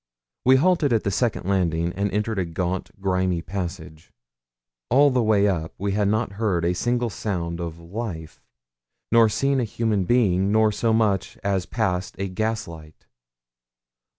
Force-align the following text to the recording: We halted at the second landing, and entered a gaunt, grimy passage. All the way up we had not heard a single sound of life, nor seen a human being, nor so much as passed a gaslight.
We 0.45 0.55
halted 0.55 0.91
at 0.93 1.03
the 1.03 1.11
second 1.11 1.45
landing, 1.47 1.93
and 1.93 2.09
entered 2.11 2.39
a 2.39 2.45
gaunt, 2.45 2.89
grimy 2.99 3.43
passage. 3.43 4.11
All 4.89 5.11
the 5.11 5.21
way 5.21 5.47
up 5.47 5.75
we 5.77 5.91
had 5.91 6.07
not 6.07 6.31
heard 6.41 6.65
a 6.65 6.73
single 6.73 7.11
sound 7.11 7.59
of 7.61 7.77
life, 7.77 8.41
nor 9.11 9.29
seen 9.29 9.59
a 9.59 9.63
human 9.63 10.05
being, 10.05 10.51
nor 10.51 10.71
so 10.71 10.91
much 10.91 11.37
as 11.43 11.67
passed 11.67 12.15
a 12.17 12.27
gaslight. 12.29 13.05